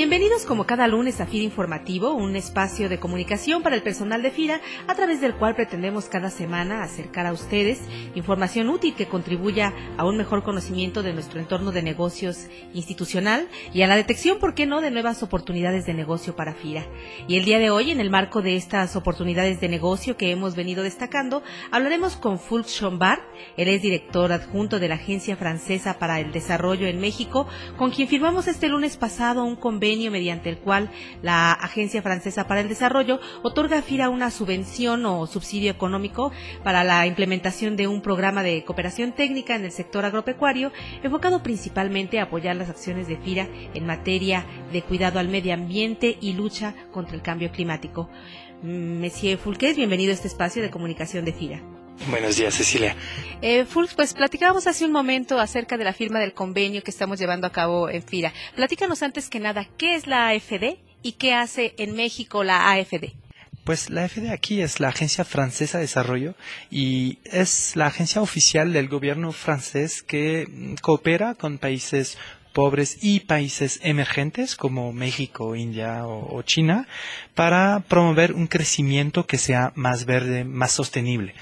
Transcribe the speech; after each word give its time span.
Bienvenidos 0.00 0.46
como 0.46 0.64
cada 0.64 0.88
lunes 0.88 1.20
a 1.20 1.26
FIRA 1.26 1.44
Informativo, 1.44 2.14
un 2.14 2.34
espacio 2.34 2.88
de 2.88 2.98
comunicación 2.98 3.62
para 3.62 3.76
el 3.76 3.82
personal 3.82 4.22
de 4.22 4.30
FIRA, 4.30 4.62
a 4.86 4.94
través 4.94 5.20
del 5.20 5.34
cual 5.34 5.54
pretendemos 5.54 6.06
cada 6.06 6.30
semana 6.30 6.82
acercar 6.82 7.26
a 7.26 7.34
ustedes 7.34 7.82
información 8.14 8.70
útil 8.70 8.94
que 8.94 9.08
contribuya 9.08 9.74
a 9.98 10.06
un 10.06 10.16
mejor 10.16 10.42
conocimiento 10.42 11.02
de 11.02 11.12
nuestro 11.12 11.38
entorno 11.38 11.70
de 11.70 11.82
negocios 11.82 12.46
institucional 12.72 13.46
y 13.74 13.82
a 13.82 13.88
la 13.88 13.94
detección, 13.94 14.38
¿por 14.38 14.54
qué 14.54 14.64
no?, 14.64 14.80
de 14.80 14.90
nuevas 14.90 15.22
oportunidades 15.22 15.84
de 15.84 15.92
negocio 15.92 16.34
para 16.34 16.54
FIRA. 16.54 16.86
Y 17.28 17.36
el 17.36 17.44
día 17.44 17.58
de 17.58 17.68
hoy, 17.68 17.90
en 17.90 18.00
el 18.00 18.08
marco 18.08 18.40
de 18.40 18.56
estas 18.56 18.96
oportunidades 18.96 19.60
de 19.60 19.68
negocio 19.68 20.16
que 20.16 20.30
hemos 20.30 20.56
venido 20.56 20.82
destacando, 20.82 21.42
hablaremos 21.70 22.16
con 22.16 22.38
Fulk 22.38 22.68
Schombart, 22.68 23.20
él 23.58 23.68
es 23.68 23.82
director 23.82 24.32
adjunto 24.32 24.80
de 24.80 24.88
la 24.88 24.94
Agencia 24.94 25.36
Francesa 25.36 25.98
para 25.98 26.20
el 26.20 26.32
Desarrollo 26.32 26.86
en 26.86 27.02
México, 27.02 27.46
con 27.76 27.90
quien 27.90 28.08
firmamos 28.08 28.48
este 28.48 28.70
lunes 28.70 28.96
pasado 28.96 29.44
un 29.44 29.56
convenio 29.56 29.89
mediante 30.10 30.48
el 30.48 30.58
cual 30.58 30.90
la 31.22 31.52
Agencia 31.52 32.02
Francesa 32.02 32.46
para 32.46 32.60
el 32.60 32.68
Desarrollo 32.68 33.20
otorga 33.42 33.78
a 33.78 33.82
FIRA 33.82 34.08
una 34.08 34.30
subvención 34.30 35.04
o 35.06 35.26
subsidio 35.26 35.70
económico 35.70 36.32
para 36.62 36.84
la 36.84 37.06
implementación 37.06 37.76
de 37.76 37.88
un 37.88 38.02
programa 38.02 38.42
de 38.42 38.64
cooperación 38.64 39.12
técnica 39.12 39.56
en 39.56 39.64
el 39.64 39.72
sector 39.72 40.04
agropecuario, 40.04 40.72
enfocado 41.02 41.42
principalmente 41.42 42.20
a 42.20 42.24
apoyar 42.24 42.56
las 42.56 42.70
acciones 42.70 43.08
de 43.08 43.16
FIRA 43.16 43.48
en 43.74 43.86
materia 43.86 44.44
de 44.72 44.82
cuidado 44.82 45.18
al 45.18 45.28
medio 45.28 45.54
ambiente 45.54 46.16
y 46.20 46.34
lucha 46.34 46.74
contra 46.92 47.16
el 47.16 47.22
cambio 47.22 47.50
climático. 47.50 48.08
Monsieur 48.62 49.38
Fulquez, 49.38 49.76
bienvenido 49.76 50.10
a 50.10 50.14
este 50.14 50.28
espacio 50.28 50.62
de 50.62 50.70
comunicación 50.70 51.24
de 51.24 51.32
FIRA. 51.32 51.79
Buenos 52.08 52.36
días, 52.36 52.54
Cecilia. 52.54 52.96
Eh, 53.42 53.66
pues 53.94 54.14
platicábamos 54.14 54.66
hace 54.66 54.84
un 54.84 54.92
momento 54.92 55.38
acerca 55.38 55.76
de 55.76 55.84
la 55.84 55.92
firma 55.92 56.18
del 56.18 56.32
convenio 56.32 56.82
que 56.82 56.90
estamos 56.90 57.18
llevando 57.18 57.46
a 57.46 57.52
cabo 57.52 57.90
en 57.90 58.02
FIRA. 58.02 58.32
Platícanos 58.56 59.02
antes 59.02 59.28
que 59.28 59.38
nada, 59.38 59.68
¿qué 59.76 59.94
es 59.94 60.06
la 60.06 60.28
AFD 60.28 60.78
y 61.02 61.12
qué 61.12 61.34
hace 61.34 61.74
en 61.78 61.94
México 61.94 62.42
la 62.42 62.70
AFD? 62.70 63.12
Pues 63.64 63.90
la 63.90 64.04
AFD 64.04 64.30
aquí 64.30 64.62
es 64.62 64.80
la 64.80 64.88
Agencia 64.88 65.24
Francesa 65.24 65.78
de 65.78 65.82
Desarrollo 65.82 66.34
y 66.70 67.18
es 67.24 67.76
la 67.76 67.86
agencia 67.86 68.22
oficial 68.22 68.72
del 68.72 68.88
gobierno 68.88 69.32
francés 69.32 70.02
que 70.02 70.46
mm, 70.48 70.74
coopera 70.80 71.34
con 71.34 71.58
países 71.58 72.16
pobres 72.52 72.98
y 73.00 73.20
países 73.20 73.80
emergentes 73.82 74.56
como 74.56 74.92
México, 74.92 75.54
India 75.56 76.06
o, 76.06 76.42
China 76.42 76.86
para 77.34 77.80
promover 77.80 78.32
un 78.32 78.46
crecimiento 78.46 79.26
que 79.26 79.38
sea 79.38 79.72
más 79.74 80.04
verde, 80.04 80.44
más 80.44 80.72
sostenible. 80.72 81.34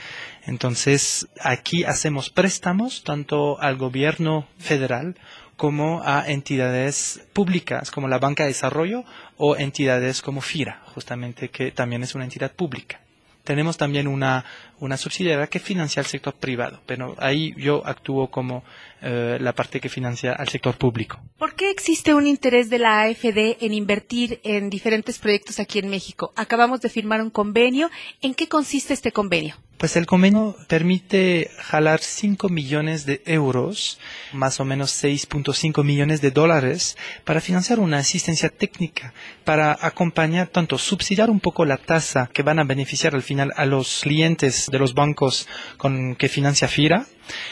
Entonces, 0.46 1.28
aquí 1.40 1.84
hacemos 1.84 2.30
préstamos 2.30 3.04
tanto 3.04 3.60
al 3.60 3.76
gobierno 3.76 4.46
federal 4.58 5.16
como 5.56 6.02
a 6.04 6.24
entidades 6.28 7.20
públicas 7.32 7.90
como 7.90 8.08
la 8.08 8.18
Banca 8.18 8.44
de 8.44 8.50
Desarrollo 8.50 9.04
o 9.36 9.56
entidades 9.56 10.22
como 10.22 10.40
FIRA, 10.40 10.82
justamente 10.94 11.50
que 11.50 11.72
también 11.72 12.02
es 12.02 12.14
una 12.14 12.24
entidad 12.24 12.52
pública. 12.52 13.00
Tenemos 13.48 13.78
también 13.78 14.08
una, 14.08 14.44
una 14.78 14.98
subsidiaria 14.98 15.46
que 15.46 15.58
financia 15.58 16.00
al 16.00 16.06
sector 16.06 16.34
privado, 16.34 16.82
pero 16.84 17.14
ahí 17.16 17.54
yo 17.56 17.80
actúo 17.86 18.30
como 18.30 18.62
eh, 19.00 19.38
la 19.40 19.54
parte 19.54 19.80
que 19.80 19.88
financia 19.88 20.34
al 20.34 20.48
sector 20.50 20.76
público. 20.76 21.18
¿Por 21.38 21.54
qué 21.54 21.70
existe 21.70 22.12
un 22.12 22.26
interés 22.26 22.68
de 22.68 22.78
la 22.78 23.04
AFD 23.04 23.56
en 23.64 23.72
invertir 23.72 24.38
en 24.44 24.68
diferentes 24.68 25.18
proyectos 25.18 25.60
aquí 25.60 25.78
en 25.78 25.88
México? 25.88 26.30
Acabamos 26.36 26.82
de 26.82 26.90
firmar 26.90 27.22
un 27.22 27.30
convenio. 27.30 27.88
¿En 28.20 28.34
qué 28.34 28.48
consiste 28.48 28.92
este 28.92 29.12
convenio? 29.12 29.56
Pues 29.78 29.94
el 29.94 30.06
convenio 30.06 30.56
permite 30.66 31.52
jalar 31.56 32.00
5 32.00 32.48
millones 32.48 33.06
de 33.06 33.22
euros, 33.26 34.00
más 34.32 34.58
o 34.58 34.64
menos 34.64 34.90
6.5 35.04 35.84
millones 35.84 36.20
de 36.20 36.32
dólares, 36.32 36.96
para 37.24 37.40
financiar 37.40 37.78
una 37.78 37.98
asistencia 37.98 38.48
técnica, 38.48 39.14
para 39.44 39.78
acompañar, 39.80 40.48
tanto 40.48 40.78
subsidiar 40.78 41.30
un 41.30 41.38
poco 41.38 41.64
la 41.64 41.76
tasa 41.76 42.28
que 42.32 42.42
van 42.42 42.58
a 42.58 42.64
beneficiar 42.64 43.14
al 43.14 43.22
final 43.22 43.52
a 43.54 43.66
los 43.66 44.00
clientes 44.02 44.66
de 44.68 44.80
los 44.80 44.94
bancos 44.94 45.46
con 45.76 46.16
que 46.16 46.28
financia 46.28 46.66
FIRA, 46.66 47.06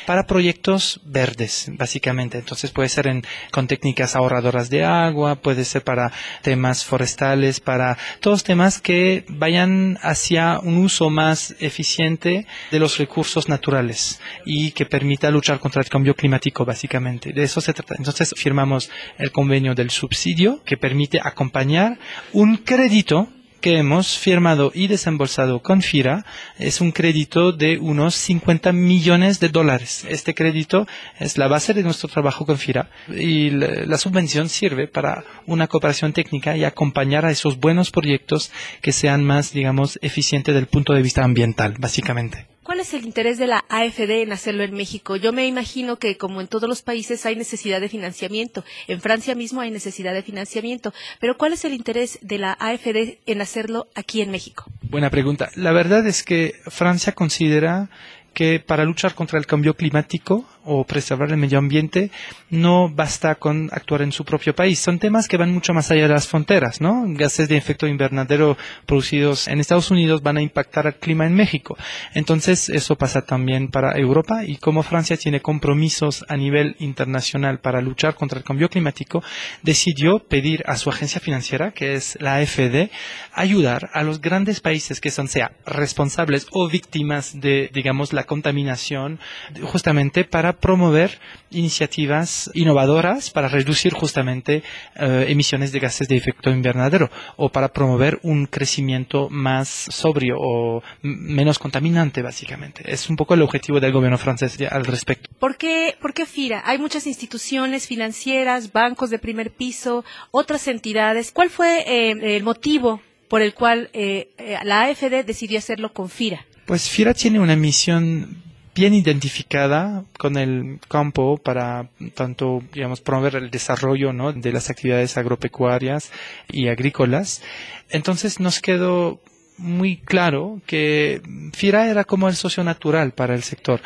para 0.06 0.26
proyectos 0.26 1.00
verdes, 1.04 1.70
básicamente. 1.72 2.38
Entonces 2.38 2.70
puede 2.70 2.88
ser 2.88 3.06
en, 3.06 3.24
con 3.50 3.66
técnicas 3.66 4.16
ahorradoras 4.16 4.70
de 4.70 4.84
agua, 4.84 5.36
puede 5.36 5.64
ser 5.64 5.82
para 5.82 6.12
temas 6.42 6.84
forestales, 6.84 7.60
para 7.60 7.96
todos 8.20 8.44
temas 8.44 8.80
que 8.80 9.24
vayan 9.28 9.98
hacia 10.02 10.58
un 10.60 10.78
uso 10.78 11.10
más 11.10 11.54
eficiente 11.60 12.46
de 12.70 12.78
los 12.78 12.98
recursos 12.98 13.48
naturales 13.48 14.20
y 14.44 14.72
que 14.72 14.86
permita 14.86 15.30
luchar 15.30 15.60
contra 15.60 15.82
el 15.82 15.88
cambio 15.88 16.14
climático, 16.14 16.64
básicamente. 16.64 17.32
De 17.32 17.42
eso 17.42 17.60
se 17.60 17.72
trata. 17.72 17.94
Entonces 17.98 18.34
firmamos 18.36 18.90
el 19.18 19.32
convenio 19.32 19.74
del 19.74 19.90
subsidio 19.90 20.62
que 20.64 20.76
permite 20.76 21.20
acompañar 21.22 21.98
un 22.32 22.58
crédito 22.58 23.28
que 23.60 23.78
hemos 23.78 24.18
firmado 24.18 24.70
y 24.74 24.86
desembolsado 24.86 25.60
con 25.60 25.82
FIRA 25.82 26.24
es 26.58 26.80
un 26.80 26.92
crédito 26.92 27.52
de 27.52 27.78
unos 27.78 28.14
50 28.14 28.72
millones 28.72 29.40
de 29.40 29.48
dólares. 29.48 30.06
Este 30.08 30.34
crédito 30.34 30.86
es 31.18 31.38
la 31.38 31.48
base 31.48 31.74
de 31.74 31.82
nuestro 31.82 32.08
trabajo 32.08 32.46
con 32.46 32.58
FIRA 32.58 32.88
y 33.08 33.50
la, 33.50 33.98
subvención 33.98 34.48
sirve 34.48 34.88
para 34.88 35.24
una 35.46 35.66
cooperación 35.68 36.12
técnica 36.12 36.56
y 36.56 36.64
acompañar 36.64 37.24
a 37.24 37.30
esos 37.30 37.58
buenos 37.58 37.90
proyectos 37.90 38.52
que 38.82 38.92
sean 38.92 39.24
más, 39.24 39.52
digamos, 39.52 39.98
eficientes 40.02 40.54
del 40.54 40.66
punto 40.66 40.92
de 40.92 41.02
vista 41.02 41.24
ambiental, 41.24 41.74
básicamente. 41.78 42.55
¿Cuál 42.66 42.80
es 42.80 42.94
el 42.94 43.04
interés 43.04 43.38
de 43.38 43.46
la 43.46 43.64
AFD 43.68 44.22
en 44.22 44.32
hacerlo 44.32 44.64
en 44.64 44.74
México? 44.74 45.14
Yo 45.14 45.32
me 45.32 45.46
imagino 45.46 46.00
que 46.00 46.16
como 46.16 46.40
en 46.40 46.48
todos 46.48 46.68
los 46.68 46.82
países 46.82 47.24
hay 47.24 47.36
necesidad 47.36 47.80
de 47.80 47.88
financiamiento. 47.88 48.64
En 48.88 49.00
Francia 49.00 49.36
mismo 49.36 49.60
hay 49.60 49.70
necesidad 49.70 50.12
de 50.12 50.24
financiamiento. 50.24 50.92
Pero 51.20 51.38
¿cuál 51.38 51.52
es 51.52 51.64
el 51.64 51.74
interés 51.74 52.18
de 52.22 52.38
la 52.38 52.56
AFD 52.58 53.18
en 53.24 53.40
hacerlo 53.40 53.86
aquí 53.94 54.20
en 54.20 54.32
México? 54.32 54.64
Buena 54.82 55.10
pregunta. 55.10 55.48
La 55.54 55.70
verdad 55.70 56.04
es 56.08 56.24
que 56.24 56.54
Francia 56.66 57.12
considera 57.12 57.88
que 58.36 58.60
para 58.60 58.84
luchar 58.84 59.14
contra 59.14 59.38
el 59.38 59.46
cambio 59.46 59.72
climático 59.72 60.44
o 60.62 60.84
preservar 60.84 61.30
el 61.30 61.38
medio 61.38 61.58
ambiente 61.58 62.10
no 62.50 62.90
basta 62.90 63.36
con 63.36 63.70
actuar 63.72 64.02
en 64.02 64.12
su 64.12 64.26
propio 64.26 64.54
país. 64.54 64.78
Son 64.78 64.98
temas 64.98 65.26
que 65.26 65.38
van 65.38 65.54
mucho 65.54 65.72
más 65.72 65.90
allá 65.90 66.02
de 66.02 66.12
las 66.12 66.28
fronteras, 66.28 66.82
¿no? 66.82 67.04
Gases 67.06 67.48
de 67.48 67.56
efecto 67.56 67.86
invernadero 67.86 68.58
producidos 68.84 69.48
en 69.48 69.58
Estados 69.58 69.90
Unidos 69.90 70.22
van 70.22 70.36
a 70.36 70.42
impactar 70.42 70.86
al 70.86 70.96
clima 70.96 71.24
en 71.24 71.34
México. 71.34 71.78
Entonces, 72.12 72.68
eso 72.68 72.96
pasa 72.96 73.22
también 73.22 73.68
para 73.68 73.96
Europa 73.96 74.44
y 74.44 74.58
como 74.58 74.82
Francia 74.82 75.16
tiene 75.16 75.40
compromisos 75.40 76.22
a 76.28 76.36
nivel 76.36 76.76
internacional 76.78 77.60
para 77.60 77.80
luchar 77.80 78.16
contra 78.16 78.38
el 78.38 78.44
cambio 78.44 78.68
climático, 78.68 79.22
decidió 79.62 80.18
pedir 80.18 80.62
a 80.66 80.76
su 80.76 80.90
agencia 80.90 81.22
financiera, 81.22 81.72
que 81.72 81.94
es 81.94 82.18
la 82.20 82.36
AFD, 82.36 82.90
ayudar 83.32 83.88
a 83.94 84.02
los 84.02 84.20
grandes 84.20 84.60
países 84.60 85.00
que 85.00 85.10
son 85.10 85.28
sea 85.28 85.52
responsables 85.64 86.48
o 86.50 86.68
víctimas 86.68 87.40
de, 87.40 87.70
digamos, 87.72 88.12
la 88.12 88.25
contaminación, 88.26 89.18
justamente 89.62 90.24
para 90.24 90.54
promover 90.54 91.18
iniciativas 91.50 92.50
innovadoras 92.54 93.30
para 93.30 93.48
reducir 93.48 93.92
justamente 93.92 94.62
eh, 94.96 95.26
emisiones 95.28 95.72
de 95.72 95.80
gases 95.80 96.08
de 96.08 96.16
efecto 96.16 96.50
invernadero 96.50 97.10
o 97.36 97.48
para 97.50 97.68
promover 97.68 98.18
un 98.22 98.46
crecimiento 98.46 99.28
más 99.30 99.68
sobrio 99.68 100.36
o 100.38 100.82
menos 101.02 101.58
contaminante, 101.58 102.22
básicamente. 102.22 102.82
Es 102.86 103.08
un 103.08 103.16
poco 103.16 103.34
el 103.34 103.42
objetivo 103.42 103.80
del 103.80 103.92
gobierno 103.92 104.18
francés 104.18 104.58
al 104.70 104.84
respecto. 104.84 105.30
¿Por 105.38 105.56
qué, 105.56 105.96
por 106.00 106.12
qué 106.12 106.26
FIRA? 106.26 106.62
Hay 106.64 106.78
muchas 106.78 107.06
instituciones 107.06 107.86
financieras, 107.86 108.72
bancos 108.72 109.10
de 109.10 109.18
primer 109.18 109.50
piso, 109.52 110.04
otras 110.30 110.66
entidades. 110.68 111.32
¿Cuál 111.32 111.50
fue 111.50 111.80
eh, 111.86 112.36
el 112.36 112.42
motivo 112.42 113.00
por 113.28 113.42
el 113.42 113.54
cual 113.54 113.90
eh, 113.92 114.30
la 114.64 114.82
AFD 114.82 115.24
decidió 115.24 115.58
hacerlo 115.58 115.92
con 115.92 116.08
FIRA? 116.08 116.44
Pues 116.66 116.88
FIRA 116.88 117.14
tiene 117.14 117.38
una 117.38 117.54
misión 117.54 118.42
bien 118.74 118.92
identificada 118.92 120.04
con 120.18 120.36
el 120.36 120.80
campo 120.88 121.38
para 121.38 121.88
tanto, 122.14 122.62
digamos, 122.74 123.00
promover 123.00 123.36
el 123.36 123.50
desarrollo 123.50 124.12
¿no? 124.12 124.32
de 124.32 124.52
las 124.52 124.68
actividades 124.68 125.16
agropecuarias 125.16 126.10
y 126.50 126.68
agrícolas. 126.68 127.40
Entonces 127.88 128.40
nos 128.40 128.60
quedó 128.60 129.20
muy 129.58 129.96
claro 129.98 130.60
que 130.66 131.22
FIRA 131.52 131.88
era 131.88 132.04
como 132.04 132.28
el 132.28 132.36
socio 132.36 132.62
natural 132.64 133.12
para 133.12 133.34
el 133.34 133.42
sector. 133.42 133.80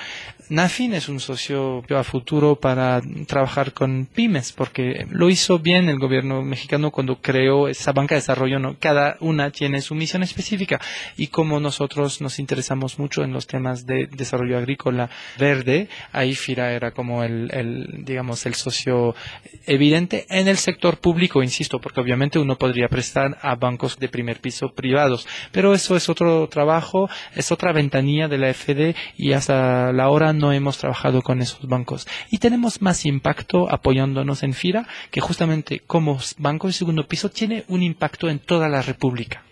Nafin 0.50 0.94
es 0.94 1.08
un 1.08 1.20
socio 1.20 1.84
a 1.96 2.02
futuro 2.02 2.56
para 2.56 3.00
trabajar 3.28 3.72
con 3.72 4.08
pymes, 4.12 4.50
porque 4.50 5.06
lo 5.08 5.30
hizo 5.30 5.60
bien 5.60 5.88
el 5.88 6.00
gobierno 6.00 6.42
mexicano 6.42 6.90
cuando 6.90 7.20
creó 7.20 7.68
esa 7.68 7.92
banca 7.92 8.16
de 8.16 8.20
desarrollo. 8.20 8.58
Cada 8.80 9.16
una 9.20 9.52
tiene 9.52 9.80
su 9.80 9.94
misión 9.94 10.24
específica 10.24 10.80
y 11.16 11.28
como 11.28 11.60
nosotros 11.60 12.20
nos 12.20 12.40
interesamos 12.40 12.98
mucho 12.98 13.22
en 13.22 13.32
los 13.32 13.46
temas 13.46 13.86
de 13.86 14.08
desarrollo 14.08 14.58
agrícola 14.58 15.08
verde, 15.38 15.88
ahí 16.10 16.34
FIRA 16.34 16.72
era 16.72 16.90
como 16.90 17.22
el, 17.22 18.02
digamos, 18.04 18.44
el 18.44 18.54
socio 18.54 19.14
evidente 19.66 20.26
en 20.30 20.48
el 20.48 20.56
sector 20.56 20.98
público, 20.98 21.44
insisto, 21.44 21.80
porque 21.80 22.00
obviamente 22.00 22.40
uno 22.40 22.58
podría 22.58 22.88
prestar 22.88 23.38
a 23.40 23.54
bancos 23.54 24.00
de 24.00 24.08
primer 24.08 24.40
piso 24.40 24.74
privados, 24.74 25.28
eso 25.60 25.94
es 25.94 26.08
otro 26.08 26.48
trabajo, 26.48 27.08
es 27.34 27.52
otra 27.52 27.72
ventanilla 27.72 28.28
de 28.28 28.38
la 28.38 28.52
FD 28.52 28.94
y 29.16 29.32
hasta 29.32 29.92
la 29.92 30.08
hora 30.08 30.32
no 30.32 30.52
hemos 30.52 30.78
trabajado 30.78 31.22
con 31.22 31.42
esos 31.42 31.68
bancos. 31.68 32.06
Y 32.30 32.38
tenemos 32.38 32.80
más 32.80 33.04
impacto 33.04 33.70
apoyándonos 33.70 34.42
en 34.42 34.54
FIRA, 34.54 34.88
que 35.10 35.20
justamente 35.20 35.82
como 35.86 36.18
banco 36.38 36.66
de 36.66 36.72
segundo 36.72 37.06
piso 37.06 37.28
tiene 37.28 37.64
un 37.68 37.82
impacto 37.82 38.28
en 38.28 38.38
toda 38.38 38.68
la 38.68 38.82
República. 38.82 39.44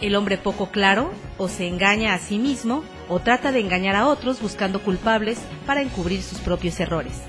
El 0.00 0.16
hombre 0.16 0.36
poco 0.36 0.70
claro 0.70 1.12
o 1.38 1.48
se 1.48 1.66
engaña 1.66 2.14
a 2.14 2.18
sí 2.18 2.38
mismo 2.38 2.84
o 3.08 3.20
trata 3.20 3.52
de 3.52 3.60
engañar 3.60 3.96
a 3.96 4.08
otros 4.08 4.40
buscando 4.40 4.82
culpables 4.82 5.38
para 5.66 5.82
encubrir 5.82 6.22
sus 6.22 6.40
propios 6.40 6.78
errores. 6.80 7.22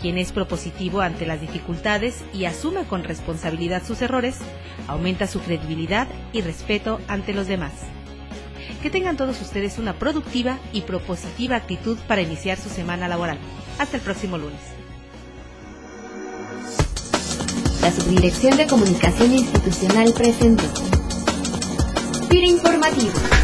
Quien 0.00 0.18
es 0.18 0.32
propositivo 0.32 1.00
ante 1.00 1.26
las 1.26 1.40
dificultades 1.40 2.22
y 2.32 2.44
asume 2.44 2.84
con 2.84 3.04
responsabilidad 3.04 3.82
sus 3.84 4.02
errores, 4.02 4.38
aumenta 4.86 5.26
su 5.26 5.40
credibilidad 5.40 6.08
y 6.32 6.42
respeto 6.42 7.00
ante 7.08 7.32
los 7.32 7.46
demás. 7.46 7.72
Que 8.84 8.90
tengan 8.90 9.16
todos 9.16 9.40
ustedes 9.40 9.78
una 9.78 9.98
productiva 9.98 10.58
y 10.74 10.82
propositiva 10.82 11.56
actitud 11.56 11.96
para 12.06 12.20
iniciar 12.20 12.58
su 12.58 12.68
semana 12.68 13.08
laboral. 13.08 13.38
Hasta 13.78 13.96
el 13.96 14.02
próximo 14.02 14.36
lunes. 14.36 14.60
La 17.80 17.90
Subdirección 17.90 18.58
de 18.58 18.66
Comunicación 18.66 19.32
Institucional 19.32 20.12
presentó. 20.12 20.64
FIRA 22.28 22.46
Informativo. 22.46 23.43